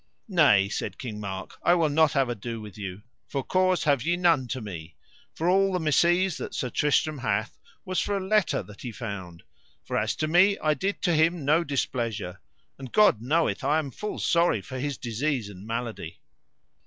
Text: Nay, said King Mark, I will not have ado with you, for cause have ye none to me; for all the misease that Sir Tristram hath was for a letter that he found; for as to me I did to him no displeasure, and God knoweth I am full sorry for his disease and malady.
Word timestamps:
Nay, 0.27 0.67
said 0.67 0.97
King 0.97 1.19
Mark, 1.19 1.59
I 1.61 1.75
will 1.75 1.87
not 1.89 2.13
have 2.13 2.27
ado 2.27 2.59
with 2.59 2.75
you, 2.75 3.03
for 3.27 3.43
cause 3.43 3.83
have 3.83 4.01
ye 4.01 4.17
none 4.17 4.47
to 4.47 4.59
me; 4.59 4.95
for 5.35 5.47
all 5.47 5.71
the 5.73 5.77
misease 5.79 6.37
that 6.37 6.55
Sir 6.55 6.71
Tristram 6.71 7.19
hath 7.19 7.59
was 7.85 7.99
for 7.99 8.17
a 8.17 8.27
letter 8.27 8.63
that 8.63 8.81
he 8.81 8.91
found; 8.91 9.43
for 9.83 9.95
as 9.95 10.15
to 10.15 10.27
me 10.27 10.57
I 10.57 10.73
did 10.73 11.03
to 11.03 11.13
him 11.13 11.45
no 11.45 11.63
displeasure, 11.63 12.41
and 12.79 12.91
God 12.91 13.21
knoweth 13.21 13.63
I 13.63 13.77
am 13.77 13.91
full 13.91 14.17
sorry 14.17 14.63
for 14.63 14.79
his 14.79 14.97
disease 14.97 15.49
and 15.49 15.67
malady. 15.67 16.19